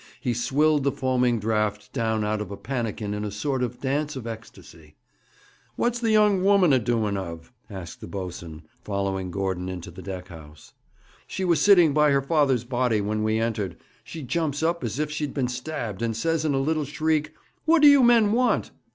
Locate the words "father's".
12.23-12.63